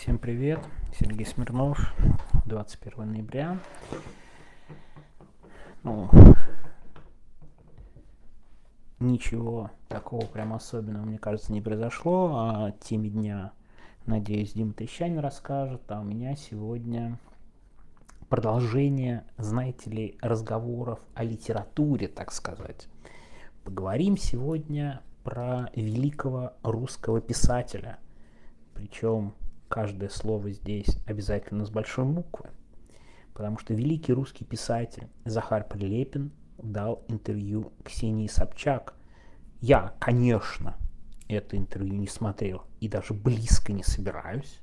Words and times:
Всем 0.00 0.16
привет, 0.16 0.60
Сергей 0.98 1.26
Смирнов, 1.26 1.92
21 2.46 3.12
ноября. 3.12 3.58
Ну, 5.82 6.08
ничего 8.98 9.70
такого 9.88 10.24
прям 10.24 10.54
особенного, 10.54 11.04
мне 11.04 11.18
кажется, 11.18 11.52
не 11.52 11.60
произошло. 11.60 12.28
О 12.32 12.70
теме 12.80 13.10
дня, 13.10 13.52
надеюсь, 14.06 14.54
Дима 14.54 14.72
Трещанин 14.72 15.18
расскажет. 15.18 15.82
А 15.88 16.00
у 16.00 16.04
меня 16.04 16.34
сегодня 16.34 17.18
продолжение, 18.30 19.26
знаете 19.36 19.90
ли, 19.90 20.18
разговоров 20.22 20.98
о 21.14 21.24
литературе, 21.24 22.08
так 22.08 22.32
сказать. 22.32 22.88
Поговорим 23.64 24.16
сегодня 24.16 25.02
про 25.24 25.68
великого 25.76 26.54
русского 26.62 27.20
писателя. 27.20 27.98
Причем 28.72 29.34
каждое 29.70 30.08
слово 30.08 30.50
здесь 30.50 30.98
обязательно 31.06 31.64
с 31.64 31.70
большой 31.70 32.04
буквы. 32.04 32.50
Потому 33.32 33.56
что 33.56 33.72
великий 33.72 34.12
русский 34.12 34.44
писатель 34.44 35.08
Захар 35.24 35.66
Прилепин 35.66 36.32
дал 36.58 37.04
интервью 37.08 37.72
Ксении 37.84 38.26
Собчак. 38.26 38.94
Я, 39.60 39.94
конечно, 40.00 40.76
это 41.28 41.56
интервью 41.56 41.94
не 41.94 42.08
смотрел 42.08 42.64
и 42.80 42.88
даже 42.88 43.14
близко 43.14 43.72
не 43.72 43.84
собираюсь. 43.84 44.60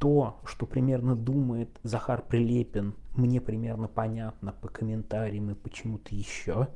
То, 0.00 0.40
что 0.44 0.66
примерно 0.66 1.14
думает 1.14 1.78
Захар 1.82 2.22
Прилепин, 2.22 2.96
мне 3.14 3.40
примерно 3.40 3.86
понятно 3.86 4.52
по 4.52 4.68
комментариям 4.68 5.50
и 5.50 5.54
почему-то 5.54 6.14
еще. 6.14 6.68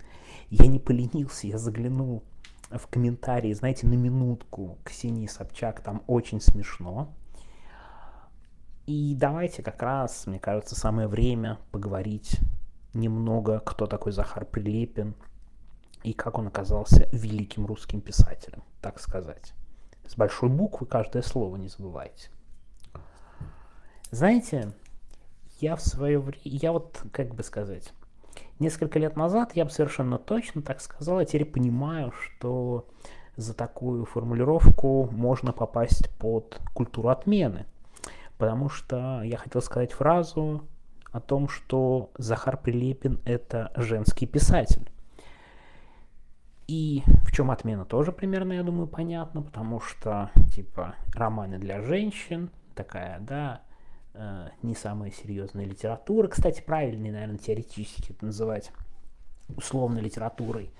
Я 0.50 0.66
не 0.66 0.78
поленился, 0.78 1.48
я 1.48 1.58
заглянул 1.58 2.22
в 2.70 2.86
комментарии, 2.88 3.52
знаете, 3.52 3.86
на 3.86 3.94
минутку 3.94 4.78
Ксении 4.84 5.26
Собчак, 5.26 5.80
там 5.80 6.02
очень 6.06 6.40
смешно. 6.40 7.14
И 8.86 9.14
давайте 9.16 9.62
как 9.62 9.82
раз, 9.82 10.26
мне 10.26 10.38
кажется, 10.38 10.74
самое 10.74 11.08
время 11.08 11.58
поговорить 11.72 12.38
немного, 12.92 13.60
кто 13.60 13.86
такой 13.86 14.12
Захар 14.12 14.44
Прилепин 14.44 15.14
и 16.02 16.12
как 16.12 16.38
он 16.38 16.48
оказался 16.48 17.08
великим 17.12 17.66
русским 17.66 18.00
писателем, 18.00 18.62
так 18.82 19.00
сказать. 19.00 19.54
С 20.06 20.16
большой 20.16 20.50
буквы 20.50 20.86
каждое 20.86 21.22
слово 21.22 21.56
не 21.56 21.68
забывайте. 21.68 22.28
Знаете, 24.10 24.72
я 25.60 25.76
в 25.76 25.80
свое 25.80 26.18
время, 26.18 26.42
я 26.44 26.72
вот, 26.72 27.02
как 27.10 27.34
бы 27.34 27.42
сказать, 27.42 27.92
Несколько 28.58 28.98
лет 28.98 29.16
назад 29.16 29.52
я 29.54 29.64
бы 29.64 29.70
совершенно 29.70 30.18
точно 30.18 30.62
так 30.62 30.80
сказал, 30.80 31.20
я 31.20 31.26
теперь 31.26 31.44
понимаю, 31.44 32.12
что 32.12 32.86
за 33.36 33.54
такую 33.54 34.04
формулировку 34.04 35.08
можно 35.10 35.52
попасть 35.52 36.10
под 36.18 36.60
культуру 36.72 37.08
отмены. 37.08 37.66
Потому 38.38 38.68
что 38.68 39.22
я 39.22 39.36
хотел 39.36 39.62
сказать 39.62 39.92
фразу 39.92 40.62
о 41.12 41.20
том, 41.20 41.48
что 41.48 42.10
Захар 42.18 42.56
Прилепин– 42.56 43.20
это 43.24 43.72
женский 43.76 44.26
писатель. 44.26 44.90
И 46.66 47.02
в 47.24 47.32
чем 47.32 47.50
отмена 47.50 47.84
тоже 47.84 48.10
примерно, 48.10 48.52
я 48.52 48.62
думаю, 48.62 48.86
понятно, 48.86 49.42
потому 49.42 49.80
что, 49.80 50.30
типа, 50.54 50.94
романы 51.14 51.58
для 51.58 51.80
женщин, 51.82 52.50
такая, 52.74 53.20
да, 53.20 53.60
не 54.62 54.74
самая 54.74 55.10
серьезная 55.10 55.64
литература. 55.64 56.28
Кстати, 56.28 56.62
правильнее, 56.62 57.12
наверное, 57.12 57.38
теоретически 57.38 58.12
это 58.12 58.26
называть 58.26 58.70
условной 59.56 60.00
литературой 60.00 60.70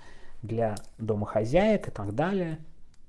для 0.41 0.75
домохозяек 0.97 1.87
и 1.87 1.91
так 1.91 2.15
далее. 2.15 2.59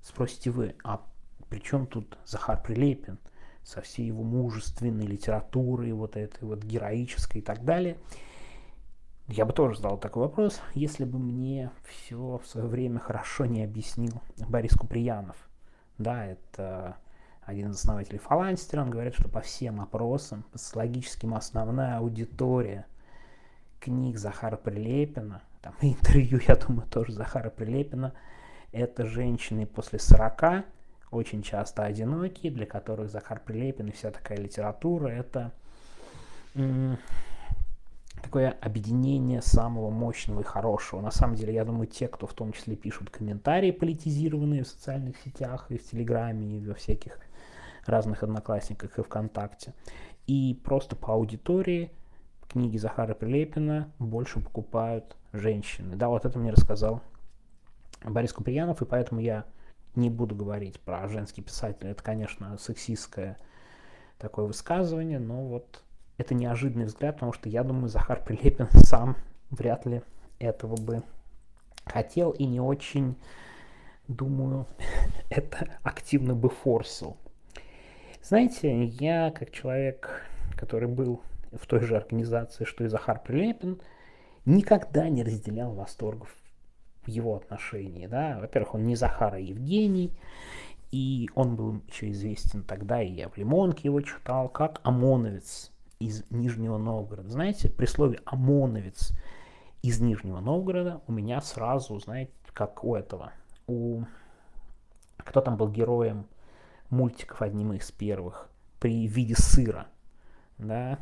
Спросите 0.03 0.51
вы, 0.51 0.75
а 0.85 1.01
при 1.49 1.61
чем 1.61 1.87
тут 1.87 2.19
Захар 2.25 2.61
Прилепин 2.63 3.19
со 3.63 3.81
всей 3.81 4.07
его 4.07 4.23
мужественной 4.23 5.07
литературой, 5.07 5.93
вот 5.93 6.17
этой 6.17 6.45
вот 6.45 6.63
героической 6.63 7.41
и 7.41 7.45
так 7.45 7.65
далее? 7.65 7.97
Я 9.29 9.45
бы 9.45 9.53
тоже 9.53 9.77
задал 9.77 9.99
такой 9.99 10.23
вопрос, 10.23 10.61
если 10.75 11.05
бы 11.05 11.19
мне 11.19 11.71
все 11.85 12.39
в 12.39 12.47
свое 12.47 12.69
время 12.69 13.01
хорошо 13.01 13.45
не 13.45 13.65
объяснил 13.65 14.23
Борис 14.49 14.73
Куприянов. 14.73 15.37
Да, 15.99 16.27
это 16.27 16.97
один 17.47 17.71
из 17.71 17.77
основателей 17.77 18.19
Фаланстера, 18.19 18.83
он 18.83 18.91
говорит, 18.91 19.15
что 19.15 19.29
по 19.29 19.41
всем 19.41 19.81
опросам, 19.81 20.43
по 20.51 20.59
социологическим, 20.59 21.35
основная 21.35 21.99
аудитория 21.99 22.87
книг 23.81 24.19
Захара 24.19 24.57
Прилепина, 24.57 25.43
там 25.63 25.75
интервью, 25.81 26.41
я 26.47 26.57
думаю, 26.57 26.89
тоже 26.89 27.13
Захара 27.13 27.51
Прилепина, 27.51 28.13
это 28.73 29.07
женщины 29.07 29.65
после 29.65 30.01
40, 30.01 30.65
очень 31.13 31.43
часто 31.43 31.85
одинокие, 31.85 32.51
для 32.51 32.67
которых 32.67 33.11
Захар 33.11 33.41
Прилепин 33.41 33.89
и 33.89 33.93
вся 33.93 34.11
такая 34.11 34.39
литература– 34.39 35.07
это 35.09 35.53
такое 38.23 38.57
объединение 38.61 39.41
самого 39.41 39.91
мощного 39.91 40.41
и 40.41 40.45
хорошего. 40.45 41.01
На 41.01 41.13
самом 41.13 41.37
деле, 41.37 41.55
я 41.55 41.65
думаю, 41.65 41.87
те, 41.87 42.09
кто 42.09 42.27
в 42.27 42.35
том 42.35 42.53
числе 42.53 42.75
пишут 42.75 43.11
комментарии 43.11 43.71
политизированные 43.71 44.65
в 44.65 44.69
социальных 44.69 45.17
сетях 45.19 45.67
и 45.69 45.79
в 45.79 45.89
Телеграме, 45.89 46.59
и 46.59 46.67
во 46.67 46.75
всяких 46.75 47.19
разных 47.89 48.23
одноклассниках 48.23 48.99
и 48.99 49.03
ВКонтакте. 49.03 49.75
И 50.27 50.61
просто 50.65 50.97
по 50.97 51.15
аудитории 51.15 51.91
книги 52.49 52.77
Захара 52.79 53.15
Прилепина 53.15 53.91
больше 53.99 54.41
покупают 54.41 55.17
женщины. 55.33 55.97
Да, 55.97 56.09
вот 56.09 56.25
это 56.25 56.39
мне 56.39 56.51
рассказал 56.51 57.03
Борис 58.05 58.33
Куприянов, 58.33 58.83
и 58.83 58.85
поэтому 58.85 59.21
я 59.21 59.45
не 59.95 60.11
буду 60.11 60.35
говорить 60.35 60.81
про 60.81 61.09
женский 61.09 61.43
писатель. 61.43 61.89
Это, 61.89 62.03
конечно, 62.03 62.57
сексистское 62.59 63.39
такое 64.19 64.47
высказывание, 64.47 65.19
но 65.19 65.45
вот 65.45 65.83
это 66.19 66.35
неожиданный 66.35 66.87
взгляд, 66.87 67.17
потому 67.17 67.33
что 67.33 67.49
я 67.49 67.63
думаю, 67.63 67.89
Захар 67.89 68.23
Прилепин 68.23 68.69
сам 68.73 69.17
вряд 69.51 69.87
ли 69.87 70.03
этого 70.39 70.77
бы 70.77 71.03
хотел 71.85 72.31
и 72.31 72.45
не 72.45 72.61
очень, 72.61 73.17
думаю, 74.09 74.67
это 75.31 75.79
активно 75.83 76.35
бы 76.35 76.49
форсил. 76.49 77.17
Знаете, 78.27 78.87
я 78.87 79.31
как 79.31 79.53
человек, 79.53 80.27
который 80.57 80.89
был 80.89 81.23
в 81.53 81.65
той 81.67 81.83
же 81.83 81.97
организации, 81.97 82.65
что 82.65 82.83
и 82.83 82.89
Захар 82.89 83.23
Прилепин, 83.23 83.81
никогда 84.45 85.09
не 85.09 85.23
разделял 85.23 85.73
восторгов 85.73 86.35
в 87.05 87.09
его 87.09 87.37
отношении. 87.37 88.09
Да? 88.09 88.39
Во-первых, 88.41 88.75
он 88.75 88.83
не 88.83 88.97
Захар, 88.97 89.35
а 89.35 89.39
Евгений, 89.39 90.13
и 90.91 91.31
он 91.37 91.55
был 91.55 91.81
еще 91.87 92.11
известен 92.11 92.65
тогда, 92.65 93.01
и 93.01 93.13
я 93.13 93.29
в 93.29 93.37
Лимонке 93.37 93.83
его 93.85 94.01
читал, 94.01 94.49
как 94.49 94.81
ОМОНовец 94.83 95.71
из 96.01 96.29
Нижнего 96.29 96.79
Новгорода. 96.79 97.29
Знаете, 97.29 97.69
при 97.69 97.87
слове 97.87 98.19
ОМОНовец 98.25 99.13
из 99.83 100.01
Нижнего 100.01 100.41
Новгорода 100.41 101.01
у 101.07 101.13
меня 101.13 101.41
сразу, 101.41 102.01
знаете, 102.01 102.33
как 102.53 102.83
у 102.83 102.97
этого, 102.97 103.33
у... 103.69 104.03
Кто 105.19 105.41
там 105.41 105.57
был 105.57 105.69
героем 105.69 106.27
мультиков 106.91 107.43
одним 107.43 107.73
из 107.73 107.91
первых 107.91 108.49
при 108.81 109.07
виде 109.07 109.35
сыра. 109.37 109.87
Да? 110.59 110.99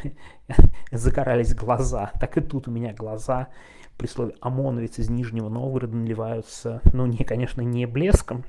Загорались 0.92 1.54
глаза. 1.54 2.12
Так 2.20 2.36
и 2.36 2.40
тут 2.40 2.68
у 2.68 2.70
меня 2.70 2.92
глаза 2.92 3.48
при 3.96 4.06
слове 4.06 4.34
ОМОНовец 4.40 4.98
из 4.98 5.08
Нижнего 5.08 5.48
Новгорода 5.48 5.96
наливаются, 5.96 6.80
ну, 6.92 7.06
не, 7.06 7.24
конечно, 7.24 7.62
не 7.62 7.86
блеском, 7.86 8.44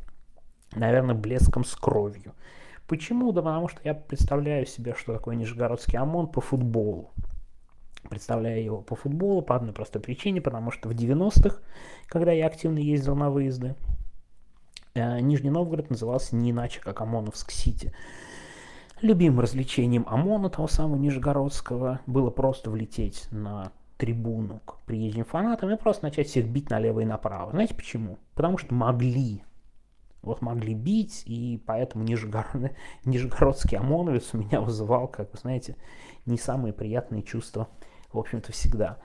наверное, 0.76 1.16
блеском 1.16 1.64
с 1.64 1.74
кровью. 1.76 2.34
Почему? 2.88 3.32
Да 3.32 3.42
потому 3.42 3.68
что 3.68 3.80
я 3.84 3.94
представляю 3.94 4.66
себе, 4.66 4.94
что 4.94 5.14
такое 5.14 5.36
Нижегородский 5.36 5.98
ОМОН 5.98 6.28
по 6.28 6.42
футболу. 6.42 7.12
Представляю 8.10 8.64
его 8.64 8.82
по 8.82 8.96
футболу 8.96 9.42
по 9.42 9.56
одной 9.56 9.74
простой 9.74 10.02
причине, 10.02 10.42
потому 10.42 10.72
что 10.72 10.88
в 10.88 10.94
90-х, 10.94 11.58
когда 12.08 12.32
я 12.32 12.48
активно 12.48 12.78
ездил 12.78 13.16
на 13.16 13.30
выезды, 13.30 13.76
Нижний 14.98 15.50
Новгород 15.50 15.90
назывался 15.90 16.36
не 16.36 16.52
иначе, 16.52 16.80
как 16.82 17.02
Омоновск-Сити. 17.02 17.94
Любимым 19.02 19.42
развлечением 19.42 20.06
ОМОНа, 20.08 20.50
того 20.50 20.68
самого 20.68 20.98
Нижегородского, 20.98 22.00
было 22.08 22.32
просто 22.32 22.72
влететь 22.72 23.28
на 23.32 23.72
трибуну 23.98 24.60
к 24.66 24.80
приезжим 24.86 25.26
фанатам 25.26 25.70
и 25.72 25.78
просто 25.78 26.06
начать 26.06 26.28
всех 26.28 26.48
бить 26.48 26.70
налево 26.70 27.02
и 27.02 27.06
направо. 27.06 27.52
Знаете 27.52 27.76
почему? 27.76 28.18
Потому 28.36 28.58
что 28.58 28.74
могли. 28.74 29.44
Вот 30.22 30.42
могли 30.42 30.74
бить, 30.74 31.24
и 31.26 31.62
поэтому 31.66 32.04
Нижегород... 32.04 32.72
Нижегородский 33.06 33.78
ОМОНовец 33.78 34.34
у 34.34 34.38
меня 34.38 34.62
вызывал, 34.62 35.08
как 35.08 35.32
вы 35.32 35.40
знаете, 35.40 35.76
не 36.26 36.38
самые 36.38 36.74
приятные 36.74 37.24
чувства, 37.24 37.68
в 38.12 38.18
общем-то, 38.18 38.52
всегда. 38.52 38.98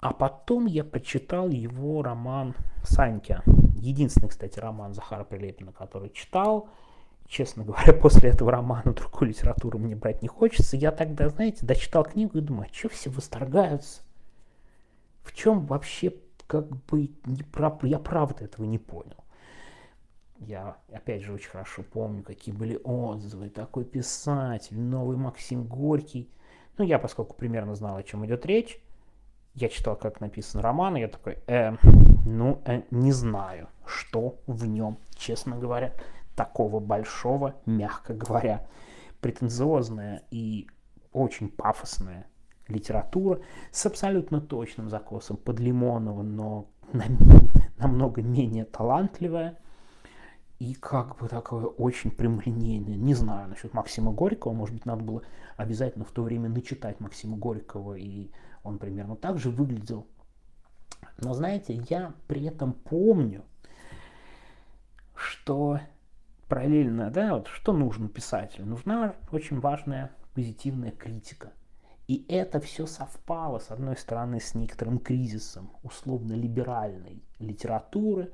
А 0.00 0.12
потом 0.12 0.66
я 0.66 0.84
прочитал 0.84 1.48
его 1.48 2.02
роман 2.02 2.54
«Санька». 2.84 3.42
Единственный, 3.80 4.28
кстати, 4.28 4.58
роман 4.58 4.94
Захара 4.94 5.24
Прилепина, 5.24 5.72
который 5.72 6.10
читал. 6.10 6.68
Честно 7.26 7.64
говоря, 7.64 7.92
после 8.00 8.30
этого 8.30 8.50
романа 8.50 8.92
другую 8.92 9.28
литературу 9.30 9.78
мне 9.78 9.96
брать 9.96 10.22
не 10.22 10.28
хочется. 10.28 10.76
Я 10.76 10.92
тогда, 10.92 11.28
знаете, 11.28 11.66
дочитал 11.66 12.04
книгу 12.04 12.38
и 12.38 12.42
думаю, 12.42 12.68
а 12.70 12.74
что 12.74 12.88
все 12.88 13.10
восторгаются? 13.10 14.02
В 15.22 15.34
чем 15.34 15.66
вообще 15.66 16.14
как 16.46 16.68
бы 16.68 17.10
не 17.24 17.42
прав... 17.42 17.82
я 17.84 17.98
правда 17.98 18.44
этого 18.44 18.64
не 18.64 18.78
понял. 18.78 19.24
я, 20.38 20.76
опять 20.92 21.22
же, 21.22 21.32
очень 21.32 21.50
хорошо 21.50 21.82
помню, 21.82 22.22
какие 22.22 22.54
были 22.54 22.80
отзывы, 22.84 23.50
такой 23.50 23.84
писатель, 23.84 24.78
новый 24.78 25.16
Максим 25.16 25.64
Горький. 25.64 26.30
Ну, 26.78 26.84
я, 26.84 26.98
поскольку 26.98 27.34
примерно 27.34 27.74
знал, 27.74 27.96
о 27.96 28.02
чем 28.02 28.24
идет 28.24 28.46
речь, 28.46 28.78
я 29.56 29.68
читал, 29.68 29.96
как 29.96 30.20
написан 30.20 30.60
роман, 30.60 30.96
и 30.96 31.00
я 31.00 31.08
такой, 31.08 31.38
э, 31.46 31.72
ну, 32.26 32.60
э, 32.66 32.82
не 32.90 33.10
знаю, 33.10 33.68
что 33.86 34.38
в 34.46 34.66
нем, 34.66 34.98
честно 35.16 35.56
говоря, 35.56 35.94
такого 36.34 36.78
большого, 36.78 37.54
мягко 37.64 38.12
говоря, 38.12 38.66
претенциозная 39.20 40.22
и 40.30 40.68
очень 41.12 41.48
пафосная 41.48 42.26
литература 42.68 43.40
с 43.72 43.86
абсолютно 43.86 44.42
точным 44.42 44.90
закосом 44.90 45.38
под 45.38 45.58
Лимонова, 45.58 46.22
но 46.22 46.66
намного 47.78 48.20
менее 48.20 48.66
талантливая 48.66 49.58
и 50.58 50.74
как 50.74 51.18
бы 51.18 51.28
такое 51.28 51.66
очень 51.66 52.10
прямолинейное. 52.10 52.96
Не 52.96 53.14
знаю 53.14 53.48
насчет 53.48 53.74
Максима 53.74 54.12
Горького, 54.12 54.52
может 54.52 54.74
быть, 54.74 54.86
надо 54.86 55.04
было 55.04 55.22
обязательно 55.56 56.04
в 56.04 56.10
то 56.12 56.22
время 56.22 56.48
начитать 56.48 57.00
Максима 57.00 57.36
Горького, 57.36 57.94
и 57.94 58.30
он 58.62 58.78
примерно 58.78 59.16
так 59.16 59.38
же 59.38 59.50
выглядел. 59.50 60.06
Но 61.18 61.34
знаете, 61.34 61.74
я 61.88 62.14
при 62.26 62.44
этом 62.44 62.72
помню, 62.72 63.44
что 65.14 65.80
параллельно, 66.48 67.10
да, 67.10 67.34
вот 67.34 67.48
что 67.48 67.72
нужно 67.72 68.08
писателю? 68.08 68.66
Нужна 68.66 69.14
очень 69.32 69.60
важная 69.60 70.12
позитивная 70.34 70.90
критика. 70.90 71.52
И 72.06 72.24
это 72.28 72.60
все 72.60 72.86
совпало, 72.86 73.58
с 73.58 73.70
одной 73.70 73.96
стороны, 73.96 74.40
с 74.40 74.54
некоторым 74.54 74.98
кризисом 74.98 75.70
условно-либеральной 75.82 77.22
литературы, 77.40 78.30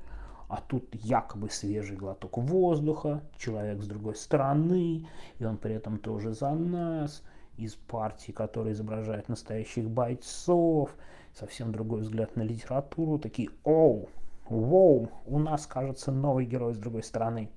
а 0.53 0.61
тут 0.67 0.93
якобы 0.93 1.49
свежий 1.49 1.97
глоток 1.97 2.37
воздуха, 2.37 3.23
человек 3.39 3.81
с 3.81 3.87
другой 3.87 4.15
стороны, 4.15 5.07
и 5.39 5.45
он 5.45 5.57
при 5.57 5.73
этом 5.73 5.97
тоже 5.97 6.35
за 6.35 6.51
нас, 6.51 7.23
из 7.57 7.73
партии, 7.73 8.31
которая 8.31 8.73
изображает 8.73 9.29
настоящих 9.29 9.89
бойцов, 9.89 10.95
совсем 11.33 11.71
другой 11.71 12.01
взгляд 12.01 12.35
на 12.35 12.43
литературу, 12.43 13.17
такие 13.17 13.49
«Оу, 13.63 14.09
воу, 14.47 15.09
у 15.25 15.39
нас, 15.39 15.65
кажется, 15.65 16.11
новый 16.11 16.45
герой 16.45 16.75
с 16.75 16.77
другой 16.77 17.01
стороны». 17.01 17.49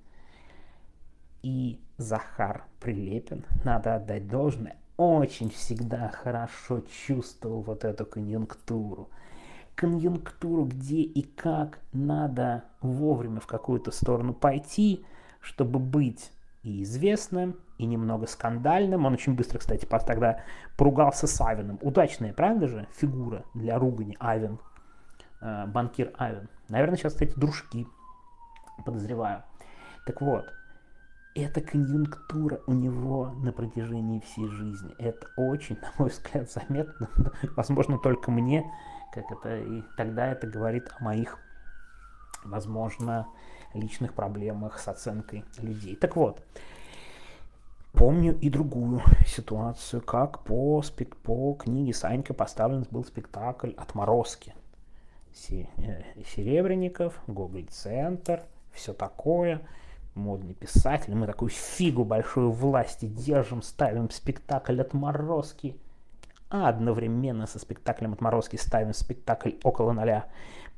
И 1.43 1.79
Захар 1.99 2.65
Прилепин, 2.81 3.45
надо 3.63 3.97
отдать 3.97 4.27
должное, 4.27 4.79
очень 4.97 5.51
всегда 5.51 6.09
хорошо 6.09 6.81
чувствовал 6.81 7.61
вот 7.61 7.85
эту 7.85 8.07
конъюнктуру– 8.07 9.11
конъюнктуру, 9.77 10.65
где 10.65 11.03
и 11.03 11.23
как 11.23 11.79
надо 11.93 12.65
вовремя 12.81 13.41
в 13.41 13.47
какую-то 13.47 13.91
сторону 13.93 14.35
пойти, 14.35 15.05
чтобы 15.41 15.79
быть 15.79 16.33
и 16.63 16.83
известным, 16.83 17.57
и 17.79 17.87
немного 17.87 18.27
скандальным. 18.27 19.05
Он 19.05 19.13
очень 19.13 19.35
быстро, 19.35 19.59
кстати, 19.59 19.85
тогда 19.85 20.41
поругался 20.77 21.27
с 21.27 21.41
Авином. 21.41 21.79
Удачная, 21.83 22.33
правда 22.33 22.67
же, 22.67 22.89
фигура 22.93 23.45
для 23.55 23.79
ругани 23.79 24.17
Авин, 24.19 24.59
э, 25.41 25.67
банкир 25.67 26.13
Авин. 26.17 26.49
Наверное, 26.69 26.97
сейчас, 26.97 27.13
кстати, 27.13 27.35
дружки, 27.37 27.87
подозреваю. 28.85 29.45
Так 30.07 30.23
вот, 30.23 30.47
эта 31.35 31.61
конъюнктура 31.61 32.61
у 32.67 32.73
него 32.73 33.31
на 33.43 33.53
протяжении 33.53 34.21
всей 34.21 34.49
жизни. 34.49 34.95
Это 34.99 35.27
очень, 35.37 35.77
на 35.77 35.93
мой 35.99 36.09
взгляд, 36.09 36.51
заметно. 36.51 37.11
Возможно, 37.57 37.99
только 37.99 38.31
мне 38.31 38.65
как 39.17 39.33
это, 39.33 39.59
и 39.59 39.83
тогда 39.97 40.27
это 40.27 40.47
говорит 40.47 40.91
о 40.99 41.05
моих, 41.05 41.39
возможно, 42.45 43.27
личных 43.73 44.13
проблемах 44.15 44.79
с 44.79 44.89
оценкой 44.89 45.45
людей. 45.59 45.97
Так 45.97 46.17
вот, 46.17 46.43
помню 47.93 48.39
и 48.39 48.51
другую 48.51 49.01
ситуацию, 49.27 50.03
как 50.03 50.45
по, 50.45 50.83
спек 50.83 51.17
по 51.17 51.55
книге 51.55 51.95
Санька 51.95 52.35
поставлен 52.35 52.87
был 52.91 53.05
спектакль 53.05 53.73
«Отморозки». 53.77 54.55
Э, 55.51 55.65
Серебренников, 56.35 57.21
Гоголь-центр, 57.27 58.43
все 58.73 58.95
такое, 58.95 59.61
модный 60.15 60.55
писатель. 60.55 61.15
Мы 61.15 61.27
такую 61.27 61.51
фигу 61.51 62.05
большую 62.05 62.53
власти 62.53 63.07
держим, 63.07 63.63
ставим 63.63 64.11
спектакль 64.11 64.81
«Отморозки» 64.81 65.77
а 66.49 66.69
одновременно 66.69 67.47
со 67.47 67.59
спектаклем 67.59 68.13
«Отморозки» 68.13 68.57
ставим 68.57 68.93
спектакль 68.93 69.53
«Около 69.63 69.93
ноля» 69.93 70.27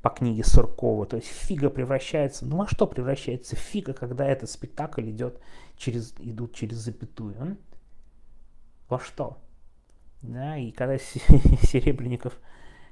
по 0.02 0.10
книге 0.10 0.44
Суркова. 0.44 1.06
То 1.06 1.16
есть 1.16 1.28
фига 1.28 1.70
превращается... 1.70 2.46
Ну, 2.46 2.56
во 2.56 2.66
что 2.66 2.86
превращается 2.86 3.56
фига, 3.56 3.92
когда 3.92 4.26
этот 4.26 4.48
спектакль 4.48 5.10
идет 5.10 5.40
через, 5.76 6.14
идут 6.18 6.54
через 6.54 6.78
запятую? 6.78 7.36
А? 7.38 7.56
Во 8.88 8.98
что? 8.98 9.38
Да, 10.22 10.56
и 10.56 10.70
когда 10.70 10.98
Серебренников 10.98 12.38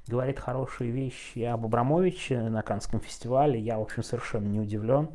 говорит 0.07 0.39
хорошие 0.39 0.91
вещи 0.91 1.39
об 1.39 1.65
Абрамовиче 1.65 2.49
на 2.49 2.61
Канском 2.61 2.99
фестивале, 2.99 3.59
я, 3.59 3.79
в 3.79 3.81
общем, 3.81 4.03
совершенно 4.03 4.47
не 4.47 4.59
удивлен, 4.59 5.09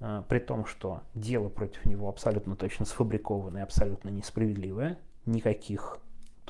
а, 0.00 0.22
при 0.22 0.38
том, 0.38 0.66
что 0.66 1.02
дело 1.14 1.48
против 1.48 1.84
него 1.86 2.08
абсолютно 2.08 2.56
точно 2.56 2.84
сфабрикованное, 2.84 3.62
абсолютно 3.62 4.08
несправедливое, 4.10 4.98
никаких 5.24 5.98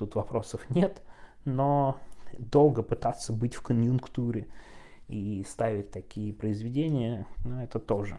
тут 0.01 0.15
вопросов 0.15 0.63
нет, 0.71 1.03
но 1.45 1.99
долго 2.39 2.83
пытаться 2.83 3.35
быть 3.35 3.55
в 3.55 3.61
конъюнктуре 3.61 4.49
и 5.09 5.45
ставить 5.47 5.91
такие 5.91 6.33
произведения, 6.33 7.27
ну, 7.45 7.61
это 7.63 7.79
тоже 7.79 8.19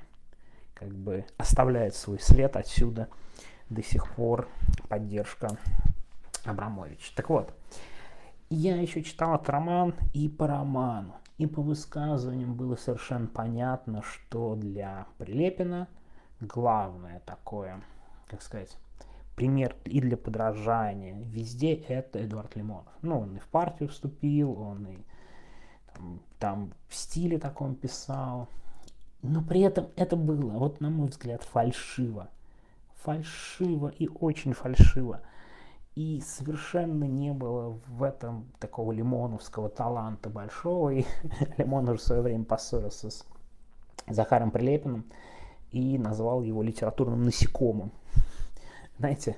как 0.75 0.93
бы 0.93 1.25
оставляет 1.37 1.95
свой 1.95 2.19
след 2.19 2.55
отсюда 2.55 3.09
до 3.69 3.81
сих 3.81 4.13
пор 4.15 4.47
поддержка 4.89 5.57
Абрамович. 6.45 7.13
Так 7.15 7.29
вот, 7.29 7.53
я 8.49 8.79
еще 8.79 9.01
читал 9.01 9.35
этот 9.35 9.49
роман 9.49 9.95
и 10.13 10.29
по 10.29 10.45
роману, 10.45 11.15
и 11.39 11.47
по 11.47 11.63
высказываниям 11.63 12.53
было 12.53 12.75
совершенно 12.75 13.27
понятно, 13.27 14.03
что 14.03 14.55
для 14.55 15.07
Прилепина 15.17 15.87
главное 16.39 17.21
такое, 17.25 17.81
как 18.27 18.43
сказать, 18.43 18.77
пример 19.35 19.75
и 19.85 20.01
для 20.01 20.17
подражания. 20.17 21.15
Везде 21.25 21.73
это 21.73 22.23
Эдуард 22.23 22.55
Лимонов. 22.55 22.93
Ну, 23.01 23.19
он 23.19 23.35
и 23.35 23.39
в 23.39 23.47
партию 23.47 23.89
вступил, 23.89 24.59
он 24.59 24.87
и 24.87 24.97
там, 25.93 26.19
там 26.39 26.73
в 26.87 26.95
стиле 26.95 27.37
таком 27.37 27.75
писал. 27.75 28.47
Но 29.21 29.41
при 29.41 29.61
этом 29.61 29.87
это 29.95 30.15
было, 30.15 30.51
вот 30.51 30.81
на 30.81 30.89
мой 30.89 31.07
взгляд, 31.07 31.43
фальшиво. 31.43 32.29
Фальшиво 33.03 33.89
и 33.89 34.07
очень 34.07 34.53
фальшиво. 34.53 35.21
И 35.95 36.21
совершенно 36.25 37.03
не 37.03 37.33
было 37.33 37.79
в 37.87 38.03
этом 38.03 38.45
такого 38.59 38.91
лимоновского 38.91 39.69
таланта 39.69 40.29
большого. 40.29 40.89
И 40.91 41.05
Лимонов 41.57 41.99
в 41.99 42.03
свое 42.03 42.21
время 42.21 42.45
поссорился 42.45 43.09
с 43.09 43.25
Захаром 44.07 44.51
Прилепиным 44.51 45.05
и 45.71 45.97
назвал 45.97 46.41
его 46.41 46.63
литературным 46.63 47.23
насекомым 47.23 47.91
знаете, 49.01 49.35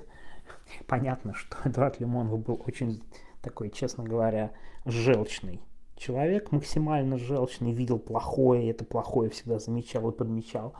понятно, 0.86 1.32
что 1.32 1.56
Эдуард 1.64 1.98
Лимонов 1.98 2.38
был 2.40 2.62
очень 2.66 3.02
такой, 3.40 3.70
честно 3.70 4.04
говоря, 4.04 4.52
желчный 4.84 5.62
человек, 5.96 6.52
максимально 6.52 7.16
желчный, 7.16 7.72
видел 7.72 7.98
плохое, 7.98 8.66
и 8.66 8.70
это 8.70 8.84
плохое 8.84 9.30
всегда 9.30 9.58
замечал 9.58 10.10
и 10.10 10.12
подмечал. 10.12 10.74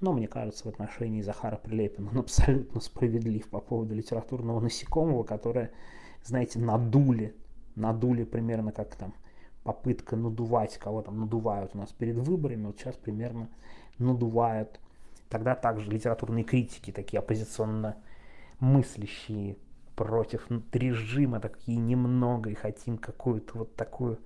Но 0.00 0.12
мне 0.12 0.28
кажется, 0.28 0.64
в 0.64 0.68
отношении 0.68 1.22
Захара 1.22 1.56
Прилепина 1.56 2.10
он 2.10 2.18
абсолютно 2.20 2.80
справедлив 2.80 3.48
по 3.48 3.58
поводу 3.58 3.96
литературного 3.96 4.60
насекомого, 4.60 5.24
которое, 5.24 5.72
знаете, 6.22 6.60
надули, 6.60 7.34
надули 7.74 8.22
примерно 8.22 8.70
как 8.70 8.94
там 8.94 9.12
попытка 9.64 10.14
надувать, 10.14 10.78
кого 10.78 11.02
там 11.02 11.18
надувают 11.18 11.74
у 11.74 11.78
нас 11.78 11.90
перед 11.90 12.16
выборами, 12.16 12.66
вот 12.66 12.78
сейчас 12.78 12.94
примерно 12.94 13.48
надувают. 13.98 14.78
Тогда 15.28 15.56
также 15.56 15.90
литературные 15.90 16.44
критики, 16.44 16.92
такие 16.92 17.18
оппозиционно 17.18 17.96
мыслящие 18.60 19.56
против 19.96 20.46
режима, 20.72 21.40
такие 21.40 21.78
немного, 21.78 22.50
и 22.50 22.54
хотим 22.54 22.96
какую-то 22.96 23.58
вот 23.58 23.76
такую 23.76 24.18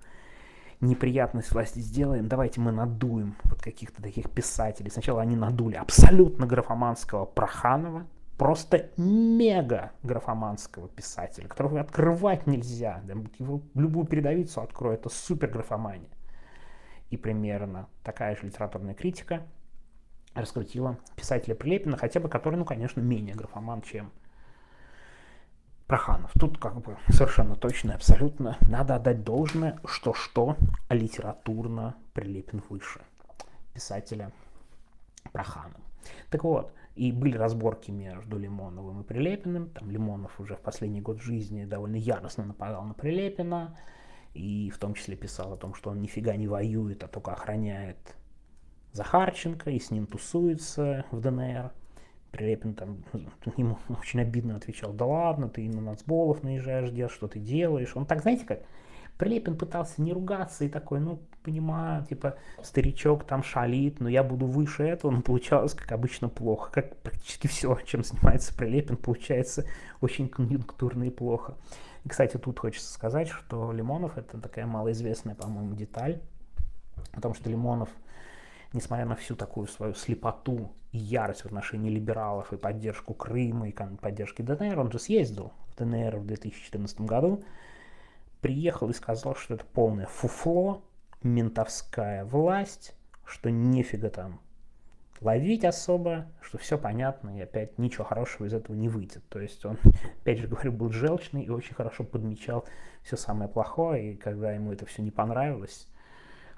неприятность 0.80 1.52
власти 1.52 1.78
сделаем, 1.78 2.28
давайте 2.28 2.60
мы 2.60 2.70
надуем 2.70 3.36
вот 3.44 3.62
каких-то 3.62 4.02
таких 4.02 4.30
писателей. 4.30 4.90
Сначала 4.90 5.22
они 5.22 5.36
надули 5.36 5.74
абсолютно 5.74 6.46
графоманского 6.46 7.24
Проханова, 7.24 8.06
просто 8.36 8.90
мега 8.96 9.92
графоманского 10.02 10.88
писателя, 10.88 11.48
которого 11.48 11.80
открывать 11.80 12.46
нельзя. 12.46 13.02
Его 13.38 13.62
любую 13.74 14.06
передовицу 14.06 14.60
откроет, 14.60 15.00
это 15.00 15.08
супер 15.08 15.48
графомания. 15.48 16.10
И 17.10 17.16
примерно 17.16 17.88
такая 18.02 18.36
же 18.36 18.46
литературная 18.46 18.94
критика 18.94 19.46
раскрутила 20.34 20.98
писателя 21.16 21.54
Прилепина, 21.54 21.96
хотя 21.96 22.18
бы 22.20 22.28
который, 22.28 22.56
ну, 22.56 22.64
конечно, 22.64 23.00
менее 23.00 23.34
графоман, 23.34 23.82
чем 23.82 24.10
Проханов. 25.86 26.32
Тут 26.38 26.58
как 26.58 26.80
бы 26.80 26.96
совершенно 27.08 27.56
точно, 27.56 27.94
абсолютно. 27.94 28.56
Надо 28.62 28.96
отдать 28.96 29.22
должное, 29.22 29.78
что 29.84 30.14
что, 30.14 30.56
литературно 30.88 31.96
Прилепин 32.14 32.62
выше 32.68 33.00
писателя 33.74 34.32
Проханом. 35.32 35.82
Так 36.30 36.44
вот, 36.44 36.72
и 36.94 37.12
были 37.12 37.36
разборки 37.36 37.90
между 37.90 38.38
Лимоновым 38.38 39.00
и 39.00 39.04
Прилепиным. 39.04 39.70
Там 39.70 39.90
Лимонов 39.90 40.38
уже 40.40 40.56
в 40.56 40.60
последний 40.60 41.00
год 41.00 41.20
жизни 41.20 41.64
довольно 41.64 41.96
яростно 41.96 42.44
нападал 42.44 42.84
на 42.84 42.94
Прилепина. 42.94 43.76
И 44.32 44.70
в 44.70 44.78
том 44.78 44.94
числе 44.94 45.16
писал 45.16 45.52
о 45.52 45.56
том, 45.56 45.74
что 45.74 45.90
он 45.90 46.00
нифига 46.00 46.34
не 46.36 46.48
воюет, 46.48 47.02
а 47.04 47.08
только 47.08 47.32
охраняет 47.32 48.16
Захарченко 48.92 49.70
и 49.70 49.78
с 49.78 49.90
ним 49.90 50.06
тусуется 50.06 51.04
в 51.10 51.20
ДНР. 51.20 51.72
Прилепин 52.34 52.74
там 52.74 53.04
ему 53.56 53.78
очень 53.88 54.20
обидно 54.20 54.56
отвечал, 54.56 54.92
да 54.92 55.04
ладно, 55.04 55.48
ты 55.48 55.68
на 55.68 55.80
нацболов 55.80 56.42
наезжаешь, 56.42 56.90
дед, 56.90 57.12
что 57.12 57.28
ты 57.28 57.38
делаешь. 57.38 57.92
Он 57.94 58.06
так, 58.06 58.22
знаете, 58.22 58.44
как 58.44 58.62
Прилепин 59.18 59.56
пытался 59.56 60.02
не 60.02 60.12
ругаться 60.12 60.64
и 60.64 60.68
такой, 60.68 60.98
ну, 60.98 61.20
понимаю, 61.44 62.04
типа, 62.04 62.36
старичок 62.60 63.22
там 63.22 63.44
шалит, 63.44 64.00
но 64.00 64.08
я 64.08 64.24
буду 64.24 64.46
выше 64.46 64.82
этого, 64.82 65.12
но 65.12 65.22
получалось, 65.22 65.74
как 65.74 65.92
обычно, 65.92 66.28
плохо. 66.28 66.72
Как 66.72 66.96
практически 66.96 67.46
все, 67.46 67.78
чем 67.86 68.02
занимается 68.02 68.52
Прилепин, 68.52 68.96
получается 68.96 69.64
очень 70.00 70.28
конъюнктурно 70.28 71.04
и 71.04 71.10
плохо. 71.10 71.54
И, 72.04 72.08
кстати, 72.08 72.36
тут 72.36 72.58
хочется 72.58 72.92
сказать, 72.92 73.28
что 73.28 73.70
Лимонов 73.70 74.18
это 74.18 74.40
такая 74.40 74.66
малоизвестная, 74.66 75.36
по-моему, 75.36 75.76
деталь, 75.76 76.20
о 77.12 77.20
том, 77.20 77.34
что 77.34 77.48
Лимонов, 77.48 77.90
несмотря 78.72 79.06
на 79.06 79.14
всю 79.14 79.36
такую 79.36 79.68
свою 79.68 79.94
слепоту 79.94 80.72
ярость 80.98 81.42
в 81.42 81.46
отношении 81.46 81.90
либералов 81.90 82.52
и 82.52 82.56
поддержку 82.56 83.14
Крыма 83.14 83.68
и 83.68 83.72
поддержки 83.72 84.42
ДНР, 84.42 84.78
он 84.78 84.92
же 84.92 84.98
съездил 84.98 85.52
в 85.68 85.76
ДНР 85.76 86.16
в 86.16 86.26
2014 86.26 87.00
году, 87.02 87.42
приехал 88.40 88.90
и 88.90 88.94
сказал, 88.94 89.34
что 89.34 89.54
это 89.54 89.64
полное 89.64 90.06
фуфло, 90.06 90.82
ментовская 91.22 92.24
власть, 92.24 92.94
что 93.24 93.50
нефига 93.50 94.10
там 94.10 94.40
ловить 95.20 95.64
особо, 95.64 96.26
что 96.42 96.58
все 96.58 96.78
понятно, 96.78 97.38
и 97.38 97.40
опять 97.40 97.78
ничего 97.78 98.04
хорошего 98.04 98.46
из 98.46 98.52
этого 98.52 98.76
не 98.76 98.88
выйдет. 98.88 99.22
То 99.28 99.40
есть 99.40 99.64
он, 99.64 99.78
опять 100.20 100.38
же 100.38 100.48
говорю, 100.48 100.72
был 100.72 100.90
желчный 100.90 101.42
и 101.42 101.50
очень 101.50 101.74
хорошо 101.74 102.04
подмечал 102.04 102.66
все 103.02 103.16
самое 103.16 103.48
плохое, 103.48 104.12
и 104.12 104.16
когда 104.16 104.52
ему 104.52 104.72
это 104.72 104.86
все 104.86 105.02
не 105.02 105.10
понравилось, 105.10 105.88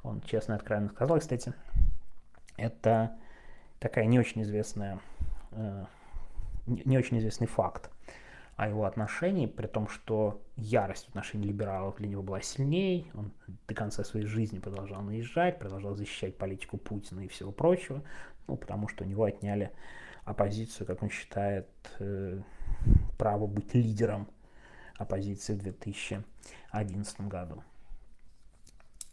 он 0.02 0.21
честно 0.21 0.55
и 0.55 0.57
откровенно 0.57 0.88
сказал, 0.88 1.19
кстати, 1.21 1.52
это 2.57 3.16
такая 3.78 4.06
не 4.06 4.18
очень 4.18 4.42
известная, 4.42 4.99
э, 5.52 5.85
не 6.66 6.99
очень 6.99 7.18
известный 7.18 7.47
факт 7.47 7.90
о 8.56 8.68
его 8.68 8.85
отношении, 8.85 9.47
при 9.47 9.66
том, 9.66 9.87
что 9.87 10.42
ярость 10.56 11.06
в 11.06 11.09
отношении 11.11 11.47
либералов 11.47 11.97
для 11.97 12.09
него 12.09 12.23
была 12.23 12.40
сильнее, 12.40 13.04
он 13.14 13.33
до 13.68 13.75
конца 13.75 14.02
своей 14.02 14.26
жизни 14.26 14.59
продолжал 14.59 15.02
наезжать, 15.02 15.59
продолжал 15.59 15.95
защищать 15.95 16.38
политику 16.38 16.78
Путина 16.78 17.21
и 17.21 17.28
всего 17.28 17.52
прочего, 17.52 18.02
ну, 18.49 18.56
потому 18.56 18.88
что 18.88 19.04
у 19.04 19.06
него 19.06 19.25
отняли 19.25 19.73
оппозицию, 20.25 20.87
как 20.87 21.02
он 21.02 21.11
считает, 21.11 21.68
э, 21.99 22.40
право 23.18 23.47
быть 23.47 23.75
лидером 23.75 24.26
оппозиции 24.97 25.54
в 25.54 25.59
2011 25.59 27.28
году. 27.28 27.62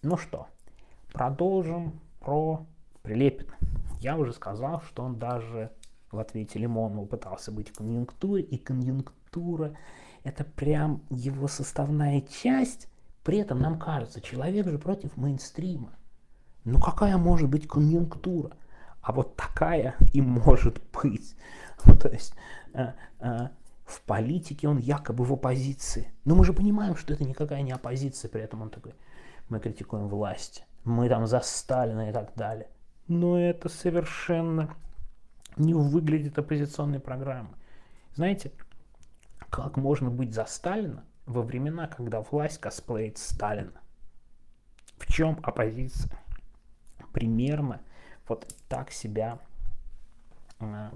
Ну 0.02 0.18
что, 0.18 0.48
продолжим 1.12 2.00
про 2.20 2.66
Прилепина. 3.02 3.58
Я 4.04 4.18
уже 4.18 4.34
сказал, 4.34 4.82
что 4.82 5.04
он 5.04 5.18
даже 5.18 5.72
в 6.12 6.20
ответе 6.20 6.60
Лимонова 6.60 7.06
пытался 7.06 7.54
быть 7.54 7.70
в 7.70 7.78
конъюнктуре, 7.78 8.44
и 8.44 8.58
конъюнктура– 8.58 9.78
это 10.26 10.44
прям 10.44 11.04
его 11.10 11.48
составная 11.48 12.20
часть. 12.20 12.90
При 13.24 13.38
этом 13.38 13.62
нам 13.62 13.80
кажется, 13.80 14.20
человек 14.20 14.68
же 14.68 14.78
против 14.78 15.16
мейнстрима. 15.16 15.94
Ну 16.66 16.82
какая 16.82 17.18
может 17.18 17.50
быть 17.50 17.66
конъюнктура? 17.66 18.58
А 19.02 19.14
вот 19.14 19.38
такая 19.38 19.96
и 20.12 20.22
может 20.22 20.82
быть. 20.92 21.36
Ну, 21.86 21.96
то 21.96 22.08
есть 22.08 22.34
э, 22.74 22.94
э, 23.20 23.48
в 23.86 24.02
политике 24.04 24.70
он 24.70 24.78
якобы 24.78 25.26
в 25.26 25.34
оппозиции. 25.34 26.14
Но 26.24 26.36
мы 26.36 26.46
же 26.46 26.54
понимаем, 26.54 26.96
что 26.96 27.14
это 27.14 27.26
никакая 27.26 27.62
не 27.62 27.72
оппозиция. 27.72 28.30
При 28.30 28.42
этом 28.42 28.62
он 28.62 28.70
такой, 28.70 28.94
мы 29.50 29.60
критикуем 29.60 30.08
власть, 30.08 30.66
мы 30.86 31.10
там 31.10 31.26
за 31.28 31.42
Сталина 31.42 32.10
и 32.10 32.14
так 32.14 32.34
далее. 32.36 32.68
Но 33.08 33.40
это 33.40 33.70
совершенно 33.70 34.76
не 35.58 35.74
выглядит 35.74 36.38
оппозиционной 36.38 37.00
программой. 37.00 37.56
Знаете, 38.16 38.52
как 39.50 39.78
можно 39.78 40.10
быть 40.10 40.34
за 40.34 40.46
Сталина 40.46 41.04
во 41.26 41.42
времена, 41.42 41.88
когда 41.88 42.22
власть 42.22 42.60
косплеит 42.60 43.18
Сталина? 43.18 43.82
В 44.98 45.12
чем 45.12 45.40
оппозиция? 45.44 46.18
Примерно 47.12 47.82
вот 48.28 48.48
так 48.68 48.92
себя 48.92 49.40
э, 50.60 50.90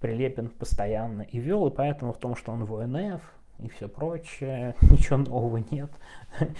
Прилепин 0.00 0.48
постоянно 0.48 1.22
и 1.22 1.38
вел, 1.38 1.66
и 1.66 1.74
поэтому 1.74 2.12
в 2.12 2.18
том, 2.18 2.36
что 2.36 2.52
он 2.52 2.64
в 2.64 2.74
ОНФ 2.74 3.20
и 3.58 3.68
все 3.68 3.88
прочее, 3.88 4.74
ничего 4.82 5.18
нового 5.18 5.58
нет. 5.70 5.90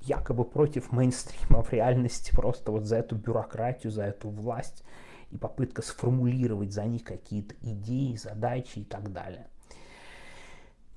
Якобы 0.00 0.44
против 0.44 0.92
мейнстрима 0.92 1.62
в 1.62 1.72
реальности 1.72 2.34
просто 2.34 2.72
вот 2.72 2.84
за 2.84 2.96
эту 2.96 3.16
бюрократию, 3.16 3.90
за 3.90 4.04
эту 4.04 4.28
власть 4.28 4.84
и 5.30 5.36
попытка 5.36 5.82
сформулировать 5.82 6.72
за 6.72 6.84
них 6.84 7.04
какие-то 7.04 7.54
идеи, 7.60 8.16
задачи 8.16 8.80
и 8.80 8.84
так 8.84 9.12
далее. 9.12 9.46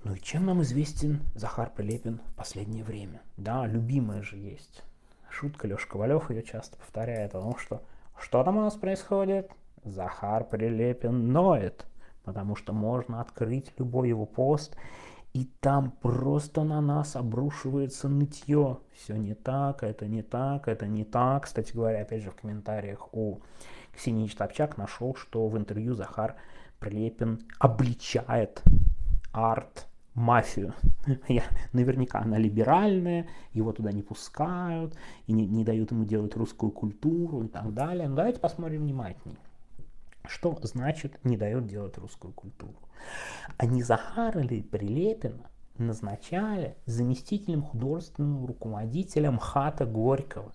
Ну 0.04 0.14
и 0.14 0.20
чем 0.20 0.46
нам 0.46 0.62
известен 0.62 1.22
Захар 1.36 1.72
Прилепин 1.76 2.22
в 2.32 2.36
последнее 2.36 2.84
время? 2.84 3.22
Да, 3.36 3.66
любимая 3.66 4.22
же 4.22 4.38
есть 4.38 4.84
шутка, 5.38 5.68
Леша 5.68 5.88
Ковалев 5.88 6.32
ее 6.32 6.42
часто 6.42 6.78
повторяет 6.78 7.36
о 7.36 7.42
том, 7.42 7.58
что 7.58 7.84
что 8.20 8.44
там 8.44 8.58
у 8.58 8.62
нас 8.62 8.74
происходит? 8.74 9.52
Захар 9.84 10.44
Прилепин 10.44 11.32
ноет, 11.32 11.86
потому 12.24 12.56
что 12.56 12.74
можно 12.74 13.22
открыть 13.22 13.72
любой 13.78 14.10
его 14.10 14.26
пост, 14.26 14.76
и 15.38 15.48
там 15.60 15.92
просто 15.92 16.64
на 16.64 16.82
нас 16.82 17.16
обрушивается 17.16 18.10
нытье. 18.10 18.80
Все 18.92 19.16
не 19.18 19.36
так, 19.36 19.84
это 19.84 20.08
не 20.08 20.24
так, 20.24 20.68
это 20.68 20.88
не 20.88 21.04
так. 21.04 21.44
Кстати 21.44 21.74
говоря, 21.74 22.02
опять 22.02 22.24
же 22.24 22.32
в 22.32 22.36
комментариях 22.36 23.14
у 23.14 23.42
Ксении 23.96 24.26
Штабчак 24.26 24.78
нашел, 24.78 25.14
что 25.14 25.48
в 25.48 25.56
интервью 25.56 25.94
Захар 25.94 26.38
Прилепин 26.80 27.42
обличает 27.60 28.64
арт 29.32 29.86
мафию. 30.16 30.74
Я, 31.28 31.44
наверняка 31.72 32.18
она 32.22 32.40
либеральная, 32.40 33.28
его 33.54 33.74
туда 33.74 33.92
не 33.92 34.02
пускают, 34.02 34.98
и 35.28 35.34
не, 35.34 35.46
не 35.46 35.64
дают 35.64 35.92
ему 35.92 36.04
делать 36.04 36.36
русскую 36.36 36.72
культуру 36.72 37.44
и 37.44 37.48
так 37.48 37.76
далее. 37.76 38.08
Но 38.08 38.16
давайте 38.16 38.40
посмотрим 38.40 38.82
внимательнее. 38.82 39.38
Что 40.28 40.58
значит 40.64 41.24
не 41.24 41.38
дает 41.38 41.68
делать 41.68 41.98
русскую 41.98 42.34
культуру? 42.34 42.76
Они 43.58 43.82
Захара 43.82 44.42
или 44.42 44.62
Прилепина 44.62 45.50
назначали 45.78 46.76
заместителем 46.86 47.62
художественного 47.62 48.48
руководителя 48.48 49.32
МХАТа 49.32 49.86
Горького 49.86 50.52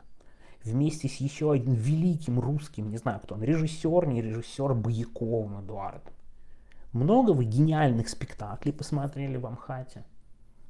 вместе 0.63 1.09
с 1.09 1.17
еще 1.17 1.53
одним 1.53 1.75
великим 1.75 2.39
русским, 2.39 2.91
не 2.91 2.99
знаю 2.99 3.21
кто 3.21 3.35
он, 3.35 3.43
режиссер, 3.43 4.07
не 4.07 4.23
режиссер, 4.23 4.75
Бояковым 4.75 5.65
Эдуардом. 5.65 6.15
Много 6.93 7.31
вы 7.31 7.45
гениальных 7.45 8.09
спектаклей 8.09 8.73
посмотрели 8.73 9.37
в 9.39 9.47
Амхате? 9.47 10.05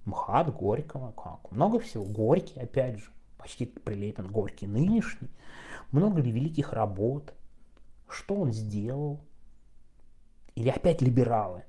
МХАТ 0.04 0.54
Горького, 0.54 1.12
как? 1.12 1.50
Много 1.50 1.78
всего. 1.80 2.04
Горький, 2.04 2.60
опять 2.60 2.98
же, 2.98 3.10
почти 3.38 3.66
Прилепин, 3.66 4.28
Горький 4.28 4.66
нынешний. 4.66 5.30
Много 5.90 6.20
ли 6.20 6.30
великих 6.30 6.72
работ? 6.72 7.34
Что 8.12 8.34
он 8.34 8.52
сделал? 8.52 9.20
Или 10.54 10.68
опять 10.68 11.00
либералы 11.00 11.64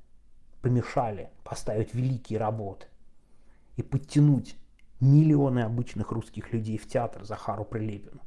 помешали 0.62 1.30
поставить 1.46 1.94
великие 1.94 2.38
работы 2.38 2.88
и 3.78 3.82
подтянуть 3.82 4.58
миллионы 5.00 5.62
обычных 5.62 6.12
русских 6.12 6.52
людей 6.52 6.78
в 6.78 6.88
театр 6.88 7.24
Захару 7.24 7.64
Прилепину? 7.64 8.20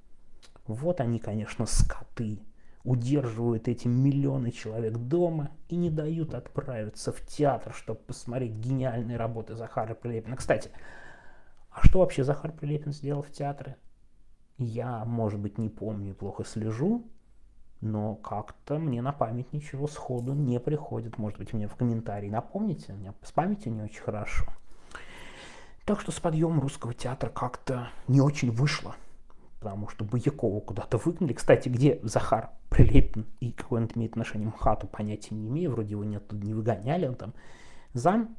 Вот 0.67 1.01
они, 1.01 1.19
конечно, 1.19 1.67
скоты 1.67 2.41
удерживают 2.85 3.69
эти 3.69 3.87
миллионы 3.87 4.51
человек 4.51 4.97
дома 4.97 5.51
и 5.69 5.77
не 5.77 5.91
дают 5.91 6.33
отправиться 6.33 7.13
в 7.13 7.21
театр, 7.21 7.75
чтобы 7.75 8.01
посмотреть 8.01 8.53
гениальные 8.53 9.19
работы 9.19 9.57
Захара 9.57 9.95
Прилепина. 9.95 10.37
Кстати, 10.37 10.71
а 11.71 11.87
что 11.87 11.99
вообще 11.99 12.25
Захар 12.25 12.53
Прилепин 12.53 12.93
сделал 12.93 13.23
в 13.23 13.31
театре? 13.31 13.77
Я, 14.57 15.05
может 15.05 15.39
быть, 15.39 15.59
не 15.59 15.69
помню 15.69 16.11
и 16.11 16.15
плохо 16.15 16.45
слежу, 16.45 17.05
но 17.81 18.15
как-то 18.17 18.79
мне 18.79 19.03
на 19.03 19.13
память 19.13 19.53
ничего 19.53 19.87
сходу 19.87 20.33
не 20.33 20.61
приходит. 20.61 21.19
Может 21.19 21.39
быть, 21.39 21.53
мне 21.53 21.69
в 21.69 21.77
комментарии 21.77 22.31
напомните, 22.31 22.93
у 22.93 22.97
меня 22.97 23.15
с 23.23 23.33
памятью 23.33 23.73
не 23.73 23.83
очень 23.83 24.03
хорошо. 24.03 24.47
Так 25.85 26.01
что 26.01 26.11
с 26.11 26.19
подъемом 26.19 26.61
русского 26.61 26.95
театра 26.95 27.31
как-то 27.31 27.89
не 28.09 28.21
очень 28.21 28.51
вышло 28.51 28.97
потому 29.67 29.89
что 29.89 30.05
Боякова 30.05 30.61
куда-то 30.61 30.97
выгнали. 30.99 31.33
Кстати, 31.33 31.69
где 31.69 31.99
Захар 32.05 32.51
Прилепин 32.69 33.27
и 33.41 33.51
какое 33.51 33.83
он 33.83 33.91
имеет 33.97 34.13
отношение 34.13 34.49
к 34.49 34.55
МХАТу, 34.55 34.87
понятия 34.87 35.35
не 35.35 35.49
имею. 35.49 35.73
Вроде 35.73 35.91
его 35.91 36.05
нет, 36.05 36.31
не 36.31 36.55
выгоняли, 36.55 37.09
он 37.09 37.17
там 37.17 37.35
зам, 37.93 38.37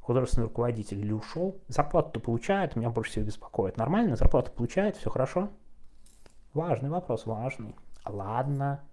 художественный 0.00 0.48
руководитель 0.48 0.98
или 0.98 1.12
ушел. 1.12 1.56
Зарплату-то 1.68 2.20
получает, 2.20 2.76
меня 2.76 2.90
больше 2.90 3.12
всего 3.12 3.24
беспокоит. 3.24 3.78
Нормально, 3.78 4.16
зарплату 4.16 4.50
получает, 4.50 4.96
все 4.96 5.08
хорошо. 5.08 5.48
Важный 6.52 6.90
вопрос, 6.90 7.24
важный. 7.24 7.74
Ладно, 8.04 8.84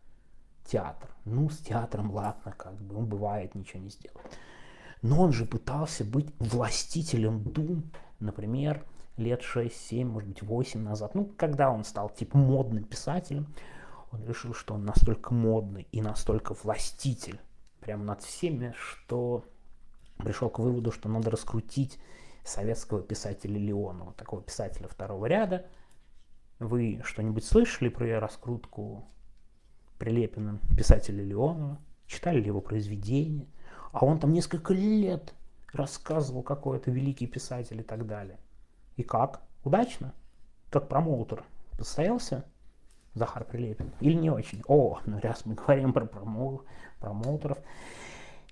театр. 0.65 1.09
Ну, 1.25 1.49
с 1.49 1.57
театром, 1.59 2.11
ладно, 2.11 2.53
как 2.57 2.79
бы, 2.81 2.97
он 2.97 3.05
бывает, 3.05 3.55
ничего 3.55 3.81
не 3.83 3.89
сделает. 3.89 4.37
Но 5.01 5.21
он 5.21 5.33
же 5.33 5.45
пытался 5.45 6.03
быть 6.05 6.33
властителем 6.39 7.43
дум, 7.43 7.91
например, 8.19 8.85
лет 9.17 9.41
6-7, 9.41 10.05
может 10.05 10.29
быть, 10.29 10.41
8 10.41 10.81
назад. 10.81 11.15
Ну, 11.15 11.25
когда 11.37 11.71
он 11.71 11.83
стал, 11.83 12.09
типа, 12.09 12.37
модным 12.37 12.83
писателем, 12.83 13.47
он 14.11 14.23
решил, 14.25 14.53
что 14.53 14.75
он 14.75 14.85
настолько 14.85 15.33
модный 15.33 15.87
и 15.91 16.01
настолько 16.01 16.53
властитель 16.53 17.39
прямо 17.79 18.03
над 18.03 18.21
всеми, 18.21 18.73
что 18.77 19.45
пришел 20.17 20.49
к 20.49 20.59
выводу, 20.59 20.91
что 20.91 21.09
надо 21.09 21.31
раскрутить 21.31 21.99
советского 22.43 23.01
писателя 23.01 23.57
Леонова, 23.57 24.13
такого 24.13 24.41
писателя 24.41 24.87
второго 24.87 25.25
ряда. 25.25 25.65
Вы 26.61 27.01
что-нибудь 27.03 27.43
слышали 27.43 27.89
про 27.89 28.19
раскрутку 28.19 29.03
Прилепиным 29.97 30.59
писателя 30.77 31.23
Леонова? 31.23 31.79
Читали 32.05 32.39
ли 32.39 32.45
его 32.45 32.61
произведения? 32.61 33.47
А 33.91 34.05
он 34.05 34.19
там 34.19 34.31
несколько 34.31 34.71
лет 34.71 35.33
рассказывал, 35.73 36.43
какой 36.43 36.77
это 36.77 36.91
великий 36.91 37.25
писатель 37.25 37.79
и 37.79 37.83
так 37.83 38.05
далее. 38.05 38.37
И 38.95 39.01
как? 39.01 39.41
Удачно? 39.63 40.13
Как 40.69 40.87
промоутер 40.87 41.43
состоялся 41.79 42.45
Захар 43.15 43.43
Прилепин? 43.43 43.91
Или 43.99 44.13
не 44.13 44.29
очень? 44.29 44.61
О, 44.67 44.99
ну 45.07 45.19
раз 45.19 45.47
мы 45.47 45.55
говорим 45.55 45.93
про 45.93 46.05
промо 46.05 46.61
промоутеров, 46.99 47.57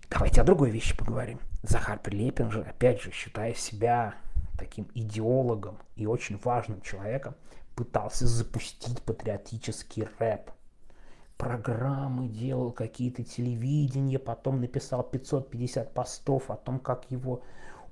давайте 0.10 0.42
о 0.42 0.46
другой 0.46 0.72
вещи 0.72 0.98
поговорим. 0.98 1.40
Захар 1.62 2.00
Прилепин 2.00 2.50
же, 2.50 2.64
опять 2.64 3.04
же, 3.04 3.12
считая 3.12 3.54
себя 3.54 4.16
таким 4.58 4.88
идеологом 4.96 5.78
и 5.96 6.08
очень 6.08 6.40
важным 6.44 6.82
человеком, 6.82 7.36
пытался 7.80 8.28
запустить 8.28 9.02
патриотический 9.04 10.06
рэп. 10.20 10.52
Программы 11.38 12.28
делал, 12.28 12.74
какие-то 12.74 13.24
телевидения, 13.24 14.20
потом 14.20 14.60
написал 14.60 15.02
550 15.02 15.94
постов 15.94 16.52
о 16.52 16.58
том, 16.58 16.80
как 16.80 17.10
его 17.10 17.42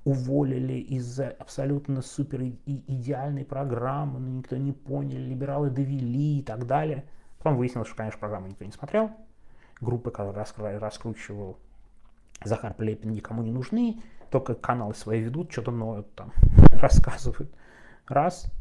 уволили 0.04 0.74
из-за 0.74 1.28
абсолютно 1.30 2.02
супер 2.02 2.42
идеальной 2.66 3.46
программы, 3.46 4.20
но 4.20 4.28
никто 4.28 4.58
не 4.58 4.72
понял, 4.72 5.16
либералы 5.16 5.70
довели 5.70 6.40
и 6.40 6.42
так 6.42 6.66
далее. 6.66 7.06
Потом 7.38 7.56
выяснилось, 7.56 7.88
что, 7.88 7.96
конечно, 7.96 8.20
программу 8.20 8.48
никто 8.48 8.66
не 8.66 8.72
смотрел. 8.72 9.10
Группы, 9.80 10.10
которые 10.10 10.44
раскручивал 10.76 11.56
Захар 12.44 12.74
Плепин, 12.74 13.12
никому 13.12 13.42
не 13.42 13.52
нужны, 13.52 14.02
только 14.30 14.54
каналы 14.54 14.94
свои 14.94 15.22
ведут, 15.22 15.50
что-то 15.50 15.70
ноют 15.70 16.14
там, 16.14 16.34
рассказывают. 16.72 17.50
Раз, 18.06 18.52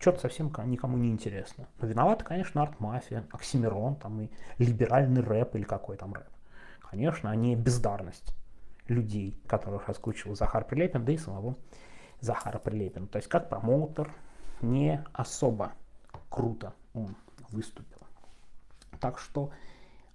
что-то 0.00 0.20
совсем 0.20 0.52
никому 0.64 0.96
не 0.96 1.10
интересно. 1.10 1.68
Но 1.78 1.86
виновата, 1.86 2.24
конечно, 2.24 2.62
арт-мафия, 2.62 3.26
Оксимирон 3.30 3.96
там 3.96 4.22
и 4.22 4.30
либеральный 4.58 5.22
рэп 5.22 5.56
или 5.56 5.62
какой 5.62 5.96
там 5.96 6.14
рэп. 6.14 6.28
Конечно, 6.80 7.30
они 7.30 7.54
бездарность 7.54 8.34
людей, 8.88 9.38
которых 9.46 9.88
раскручивал 9.88 10.34
Захар 10.34 10.64
Прилепин, 10.64 11.04
да 11.04 11.12
и 11.12 11.18
самого 11.18 11.56
Захара 12.20 12.58
Прилепина. 12.58 13.06
То 13.06 13.18
есть 13.18 13.28
как 13.28 13.48
промоутер 13.48 14.12
не 14.62 15.04
особо 15.12 15.72
круто 16.30 16.72
он 16.94 17.14
выступил. 17.50 17.98
Так 19.00 19.18
что 19.18 19.50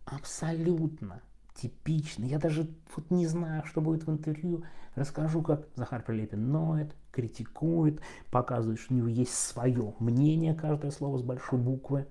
абсолютно 0.05 1.21
типично. 1.55 2.25
Я 2.25 2.37
даже 2.37 2.69
вот 2.95 3.09
не 3.09 3.27
знаю, 3.27 3.65
что 3.65 3.81
будет 3.81 4.05
в 4.05 4.11
интервью. 4.11 4.63
Расскажу, 4.93 5.41
как 5.41 5.67
Захар 5.75 6.03
Прилепин 6.03 6.51
ноет, 6.51 6.95
критикует, 7.11 8.01
показывает, 8.29 8.79
что 8.79 8.93
у 8.93 8.97
него 8.97 9.07
есть 9.07 9.33
свое 9.33 9.93
мнение, 9.99 10.53
каждое 10.53 10.91
слово 10.91 11.17
с 11.17 11.23
большой 11.23 11.59
буквы. 11.59 12.07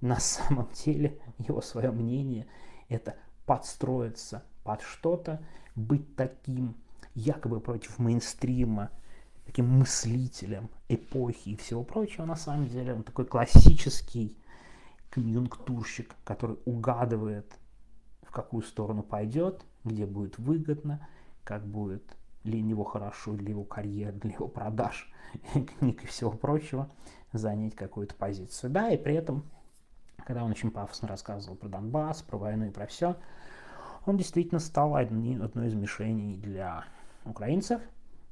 На 0.00 0.18
самом 0.20 0.68
деле 0.84 1.18
его 1.38 1.60
свое 1.60 1.90
мнение 1.90 2.46
это 2.88 3.16
подстроиться 3.46 4.42
под 4.64 4.82
что-то, 4.82 5.40
быть 5.74 6.16
таким 6.16 6.76
якобы 7.14 7.60
против 7.60 7.98
мейнстрима, 7.98 8.90
таким 9.46 9.68
мыслителем 9.68 10.68
эпохи 10.88 11.50
и 11.50 11.56
всего 11.56 11.82
прочего, 11.82 12.26
на 12.26 12.36
самом 12.36 12.68
деле 12.68 12.94
он 12.94 13.02
такой 13.02 13.24
классический 13.24 14.36
конъюнктурщик, 15.10 16.14
который 16.24 16.58
угадывает, 16.66 17.58
в 18.28 18.30
какую 18.30 18.62
сторону 18.62 19.02
пойдет, 19.02 19.64
где 19.84 20.04
будет 20.04 20.38
выгодно, 20.38 21.08
как 21.44 21.66
будет 21.66 22.04
для 22.44 22.60
него 22.60 22.84
хорошо, 22.84 23.32
для 23.32 23.50
его 23.50 23.64
карьеры, 23.64 24.12
для 24.12 24.32
его 24.32 24.48
продаж, 24.48 25.10
книг 25.78 26.04
и 26.04 26.06
всего 26.06 26.30
прочего, 26.30 26.90
занять 27.32 27.74
какую-то 27.74 28.14
позицию. 28.14 28.70
Да, 28.70 28.90
и 28.90 28.98
при 28.98 29.14
этом, 29.14 29.44
когда 30.26 30.44
он 30.44 30.50
очень 30.50 30.70
пафосно 30.70 31.08
рассказывал 31.08 31.56
про 31.56 31.68
Донбасс, 31.68 32.20
про 32.20 32.36
войну 32.36 32.66
и 32.66 32.70
про 32.70 32.86
все, 32.86 33.16
он 34.04 34.18
действительно 34.18 34.60
стал 34.60 34.94
одни, 34.94 35.36
одной 35.36 35.68
из 35.68 35.74
мишеней 35.74 36.36
для 36.36 36.84
украинцев. 37.24 37.80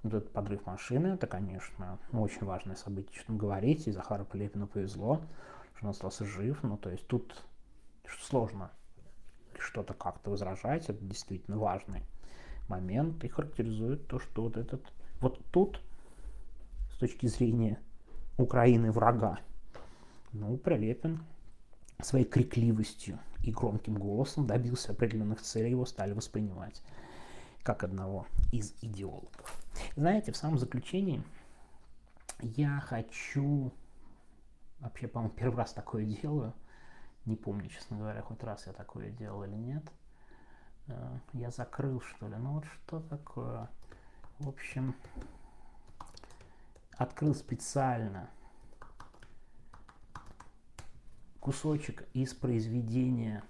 Вот 0.02 0.12
этот 0.12 0.30
подрыв 0.30 0.66
машины, 0.66 1.09
это, 1.09 1.26
конечно, 1.26 1.98
очень 2.12 2.44
важное 2.44 2.76
событие, 2.76 3.18
что 3.18 3.32
говорить, 3.32 3.88
и 3.88 3.92
Захару 3.92 4.26
Полепину 4.26 4.66
повезло, 4.66 5.22
что 5.74 5.87
он 5.87 5.90
остался 5.90 6.26
жив, 6.26 6.62
ну, 6.62 6.76
то 6.76 6.90
есть 6.90 7.06
тут 7.09 7.42
сложно 8.20 8.70
что-то 9.60 9.94
как-то 9.94 10.30
возражать, 10.30 10.88
это 10.88 11.04
действительно 11.04 11.58
важный 11.58 12.02
момент 12.68 13.24
и 13.24 13.28
характеризует 13.28 14.06
то, 14.08 14.18
что 14.18 14.42
вот 14.42 14.56
этот, 14.56 14.82
вот 15.20 15.40
тут, 15.50 15.80
с 16.92 16.98
точки 16.98 17.26
зрения 17.26 17.80
Украины 18.38 18.90
врага, 18.92 19.38
ну, 20.32 20.56
Прилепин 20.56 21.22
своей 22.02 22.24
крикливостью 22.24 23.18
и 23.42 23.50
громким 23.50 23.94
голосом 23.94 24.46
добился 24.46 24.92
определенных 24.92 25.40
целей, 25.40 25.70
его 25.70 25.86
стали 25.86 26.12
воспринимать 26.12 26.82
как 27.62 27.82
одного 27.84 28.26
из 28.52 28.74
идеологов. 28.82 29.60
Знаете, 29.96 30.32
в 30.32 30.36
самом 30.36 30.58
заключении 30.58 31.22
я 32.40 32.80
хочу, 32.80 33.72
вообще, 34.80 35.08
по-моему, 35.08 35.34
первый 35.34 35.56
раз 35.56 35.72
такое 35.72 36.04
делаю, 36.04 36.52
не 37.26 37.36
помню, 37.36 37.68
честно 37.68 37.98
говоря, 37.98 38.22
хоть 38.22 38.42
раз 38.42 38.66
я 38.66 38.72
такое 38.72 39.10
делал 39.10 39.44
или 39.44 39.54
нет. 39.54 39.84
Э, 40.86 41.18
я 41.32 41.50
закрыл, 41.50 42.00
что 42.00 42.28
ли, 42.28 42.36
ну 42.36 42.54
вот 42.54 42.64
что 42.64 43.00
такое. 43.00 43.68
В 44.38 44.48
общем, 44.48 44.94
открыл 46.96 47.34
специально 47.34 48.30
кусочек 51.40 52.06
из 52.12 52.34
произведения 52.34 53.42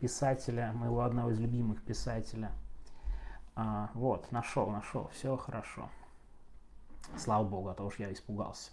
писателя, 0.00 0.72
моего 0.72 1.02
одного 1.02 1.30
из 1.30 1.40
любимых 1.40 1.82
писателя. 1.82 2.52
А, 3.56 3.90
вот, 3.94 4.30
нашел, 4.32 4.68
нашел, 4.70 5.08
все 5.08 5.36
хорошо. 5.36 5.88
Слава 7.16 7.44
богу, 7.44 7.68
а 7.68 7.74
то 7.74 7.84
уж 7.84 7.98
я 7.98 8.12
испугался. 8.12 8.72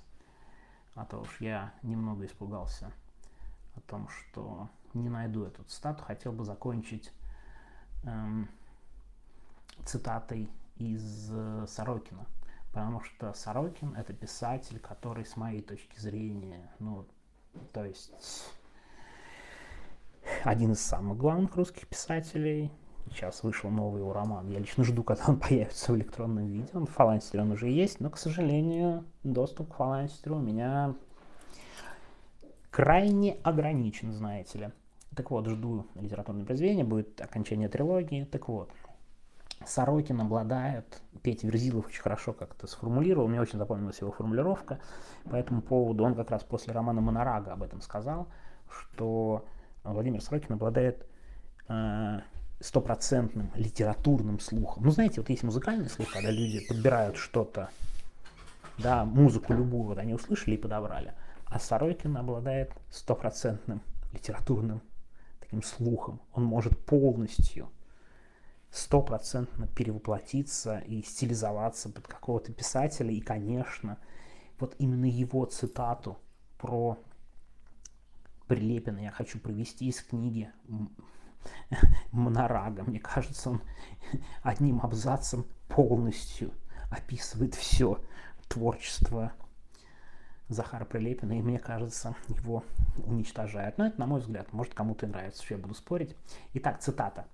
А 0.96 1.06
то 1.06 1.22
уж 1.22 1.40
я 1.40 1.74
немного 1.84 2.26
испугался 2.26 2.92
о 3.76 3.82
том, 3.82 4.08
что 4.10 4.70
не 4.94 5.10
найду 5.10 5.44
эту 5.44 5.64
цитату. 5.64 6.04
Хотел 6.04 6.32
бы 6.34 6.44
закончить 6.44 7.12
эм, 8.04 8.50
цитатой 9.86 10.50
из 10.76 11.30
э, 11.32 11.66
Сорокина. 11.68 12.26
Потому 12.72 13.02
что 13.02 13.34
Сорокин 13.34 13.96
это 13.96 14.14
писатель, 14.14 14.80
который, 14.80 15.26
с 15.26 15.36
моей 15.36 15.62
точки 15.62 16.00
зрения, 16.00 16.72
ну, 16.80 17.06
то 17.74 17.84
есть 17.84 18.46
один 20.44 20.72
из 20.72 20.82
самых 20.82 21.18
главных 21.18 21.56
русских 21.56 21.88
писателей. 21.88 22.72
Сейчас 23.10 23.44
вышел 23.44 23.70
новый 23.70 24.02
его 24.02 24.14
роман. 24.14 24.48
Я 24.50 24.60
лично 24.60 24.84
жду, 24.84 25.04
когда 25.04 25.26
он 25.28 25.40
появится 25.40 25.92
в 25.92 25.96
электронном 25.98 26.46
виде. 26.46 26.70
Он 26.74 26.86
в 26.86 26.92
фаланстере 26.92 27.44
он 27.44 27.52
уже 27.52 27.70
есть, 27.70 28.00
но, 28.00 28.10
к 28.10 28.18
сожалению, 28.18 29.04
доступ 29.24 29.72
к 29.72 29.76
фаланстеру 29.76 30.38
у 30.38 30.42
меня 30.42 30.96
крайне 32.70 33.38
ограничен, 33.44 34.14
знаете 34.14 34.60
ли. 34.60 34.70
Так 35.16 35.30
вот, 35.30 35.46
жду 35.48 35.86
литературное 35.96 36.46
произведение, 36.46 36.86
будет 36.86 37.20
окончание 37.20 37.68
трилогии. 37.68 38.24
Так 38.32 38.48
вот, 38.48 38.70
Сорокин 39.66 40.22
обладает, 40.22 41.02
Петя 41.22 41.48
Верзилов 41.48 41.88
очень 41.88 42.02
хорошо 42.02 42.34
как-то 42.34 42.66
сформулировал, 42.68 43.28
мне 43.28 43.42
очень 43.42 43.60
запомнилась 43.60 44.00
его 44.00 44.12
формулировка 44.12 44.80
по 45.30 45.36
этому 45.36 45.62
поводу. 45.62 46.04
Он 46.04 46.16
как 46.16 46.32
раз 46.32 46.44
после 46.44 46.74
романа 46.74 47.02
«Монорага» 47.02 47.54
об 47.54 47.64
этом 47.64 47.82
сказал, 47.82 48.28
что 48.70 49.46
Владимир 49.84 50.22
Сорокин 50.22 50.54
обладает 50.54 51.06
э, 51.68 52.20
стопроцентным 52.62 53.52
литературным 53.56 54.40
слухом. 54.40 54.84
Ну, 54.84 54.92
знаете, 54.92 55.22
вот 55.22 55.30
есть 55.30 55.44
музыкальный 55.44 55.90
слух, 55.90 56.12
когда 56.12 56.32
люди 56.32 56.66
подбирают 56.68 57.18
что-то, 57.18 57.70
да, 58.78 59.04
музыку 59.06 59.54
любую, 59.54 59.84
вот 59.84 59.98
они 59.98 60.14
услышали 60.14 60.56
и 60.56 60.58
подобрали. 60.58 61.14
А 61.46 61.60
Сорокин 61.60 62.16
обладает 62.18 62.72
стопроцентным 62.90 63.82
литературным 64.14 64.82
таким 65.40 65.64
слухом. 65.64 66.22
Он 66.34 66.44
может 66.44 66.78
полностью 66.86 67.70
стопроцентно 68.70 69.68
перевоплотиться 69.68 70.78
и 70.80 71.04
стилизоваться 71.04 71.90
под 71.90 72.08
какого-то 72.08 72.54
писателя. 72.54 73.12
И, 73.12 73.20
конечно, 73.20 73.98
вот 74.60 74.76
именно 74.80 75.06
его 75.06 75.46
цитату 75.46 76.18
про 76.58 76.98
Прилепина 78.48 79.00
я 79.00 79.12
хочу 79.12 79.40
провести 79.40 79.88
из 79.88 80.02
книги 80.02 80.52
Монорага. 82.12 82.84
Мне 82.84 83.00
кажется, 83.00 83.52
он 83.52 83.62
одним 84.44 84.82
абзацем 84.82 85.46
полностью 85.68 86.52
описывает 86.90 87.56
все 87.56 88.00
творчество 88.48 89.32
Захара 90.50 90.84
Прилепина, 90.84 91.40
и 91.40 91.42
мне 91.42 91.60
кажется, 91.60 92.16
его 92.28 92.64
уничтожают. 93.06 93.78
Но 93.78 93.88
это, 93.88 94.00
на 94.00 94.06
мой 94.06 94.20
взгляд, 94.20 94.52
может 94.52 94.74
кому-то 94.74 95.06
и 95.06 95.10
нравится, 95.10 95.44
что 95.44 95.54
я 95.54 95.60
буду 95.60 95.74
спорить. 95.74 96.16
Итак, 96.54 96.82
цитата. 96.82 97.26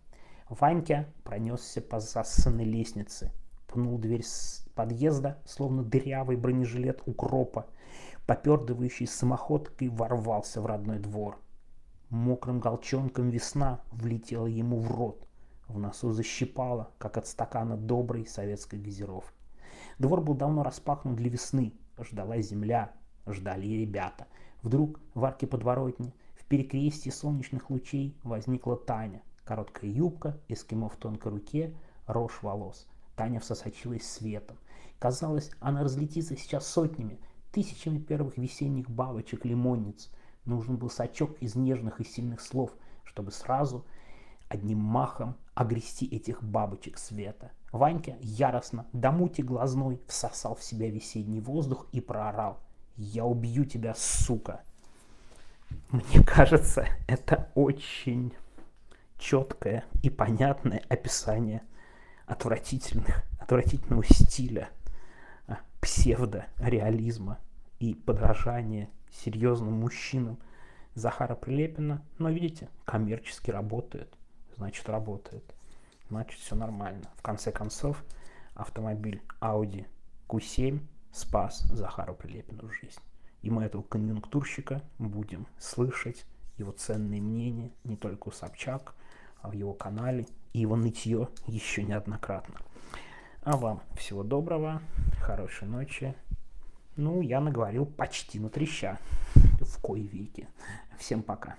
Ванька 0.49 1.07
пронесся 1.23 1.81
по 1.81 1.99
засанной 1.99 2.63
лестнице, 2.63 3.31
пнул 3.67 3.97
дверь 3.97 4.23
с 4.23 4.65
подъезда, 4.75 5.41
словно 5.45 5.83
дырявый 5.83 6.37
бронежилет 6.37 7.01
укропа, 7.05 7.65
попердывающий 8.27 9.07
самоходкой 9.07 9.89
ворвался 9.89 10.61
в 10.61 10.65
родной 10.67 10.99
двор. 10.99 11.39
Мокрым 12.09 12.61
голчонком 12.61 13.29
весна 13.29 13.81
влетела 13.91 14.47
ему 14.47 14.79
в 14.79 14.89
рот, 14.89 15.27
в 15.67 15.77
носу 15.77 16.13
защипала, 16.13 16.89
как 16.97 17.17
от 17.17 17.27
стакана 17.27 17.75
доброй 17.75 18.25
советской 18.25 18.79
газировки. 18.79 19.35
Двор 19.99 20.21
был 20.21 20.33
давно 20.33 20.63
распахнут 20.63 21.17
для 21.17 21.29
весны, 21.29 21.73
ждала 21.99 22.39
земля, 22.39 22.93
ждали 23.25 23.67
ребята. 23.67 24.27
Вдруг 24.61 25.01
в 25.15 25.25
арке 25.25 25.47
подворотни, 25.47 26.13
в 26.35 26.45
перекрестии 26.45 27.09
солнечных 27.09 27.69
лучей 27.69 28.17
возникла 28.23 28.77
Таня. 28.77 29.21
Короткая 29.43 29.91
юбка, 29.91 30.39
эскимо 30.47 30.87
в 30.87 30.95
тонкой 30.95 31.33
руке, 31.33 31.75
рожь 32.05 32.41
волос. 32.41 32.87
Таня 33.17 33.41
всосочилась 33.41 34.09
светом. 34.09 34.57
Казалось, 34.99 35.51
она 35.59 35.83
разлетится 35.83 36.37
сейчас 36.37 36.67
сотнями, 36.67 37.19
тысячами 37.51 37.99
первых 37.99 38.37
весенних 38.37 38.89
бабочек-лимонниц. 38.89 40.09
Нужен 40.47 40.77
был 40.77 40.89
сачок 40.89 41.37
из 41.41 41.55
нежных 41.55 41.99
и 41.99 42.05
сильных 42.05 42.39
слов, 42.39 42.71
чтобы 43.03 43.31
сразу 43.31 43.85
одним 44.47 44.79
махом 44.79 45.35
огрести 45.55 46.05
этих 46.07 46.41
бабочек 46.41 46.97
света. 46.97 47.51
Ванька 47.73 48.15
яростно, 48.21 48.87
до 48.93 49.11
мути 49.11 49.41
глазной, 49.41 50.01
всосал 50.07 50.55
в 50.55 50.63
себя 50.63 50.89
весенний 50.89 51.41
воздух 51.41 51.85
и 51.91 51.99
проорал. 51.99 52.59
«Я 52.95 53.25
убью 53.25 53.65
тебя, 53.65 53.93
сука!» 53.93 54.61
Мне 55.91 56.23
кажется, 56.23 56.87
это 57.07 57.51
очень 57.53 58.33
четкое 59.17 59.83
и 60.01 60.09
понятное 60.09 60.81
описание 60.87 61.61
отвратительных, 62.25 63.25
отвратительного 63.37 64.05
стиля 64.05 64.69
а, 65.45 65.57
псевдореализма 65.81 67.37
и 67.79 67.93
подражания 67.93 68.89
серьезным 69.23 69.73
мужчинам 69.73 70.37
Захара 70.95 71.35
Прилепина. 71.35 72.03
Но 72.17 72.29
видите, 72.29 72.69
коммерчески 72.85 73.51
работает, 73.51 74.13
значит 74.55 74.87
работает, 74.89 75.43
значит 76.09 76.39
все 76.39 76.55
нормально. 76.55 77.09
В 77.15 77.21
конце 77.21 77.51
концов, 77.51 78.03
автомобиль 78.55 79.21
Audi 79.41 79.85
Q7 80.27 80.79
спас 81.11 81.61
Захару 81.71 82.13
Прилепину 82.15 82.69
жизнь. 82.69 82.99
И 83.41 83.49
мы 83.49 83.63
этого 83.63 83.83
конъюнктурщика 83.83 84.81
будем 84.99 85.47
слышать, 85.59 86.25
его 86.57 86.71
ценные 86.71 87.21
мнения, 87.21 87.71
не 87.83 87.95
только 87.95 88.29
у 88.29 88.31
Собчак, 88.31 88.95
а 89.41 89.49
в 89.49 89.53
его 89.53 89.73
канале, 89.73 90.25
и 90.53 90.59
его 90.59 90.75
нытье 90.75 91.29
еще 91.45 91.83
неоднократно. 91.83 92.55
А 93.43 93.55
вам 93.55 93.81
всего 93.95 94.23
доброго, 94.23 94.81
хорошей 95.21 95.67
ночи. 95.67 96.15
Ну, 96.97 97.21
я 97.21 97.39
наговорил 97.39 97.85
почти 97.85 98.39
на 98.39 98.49
треща 98.49 98.97
в 99.35 99.81
кои 99.81 100.01
веки. 100.01 100.47
Всем 100.97 101.21
пока. 101.21 101.55